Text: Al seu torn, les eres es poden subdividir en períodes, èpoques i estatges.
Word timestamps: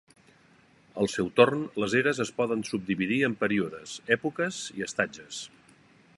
Al 1.03 1.09
seu 1.15 1.29
torn, 1.39 1.61
les 1.83 1.95
eres 2.01 2.21
es 2.27 2.33
poden 2.39 2.65
subdividir 2.73 3.21
en 3.29 3.37
períodes, 3.45 3.95
èpoques 4.17 4.63
i 4.81 4.89
estatges. 4.89 5.45